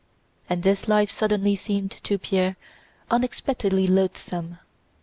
And 0.49 0.63
this 0.63 0.87
life 0.87 1.11
suddenly 1.11 1.55
seemed 1.55 1.91
to 1.91 2.17
Pierre 2.17 2.55
unexpectedly 3.11 3.85
loathsome. 3.85 4.57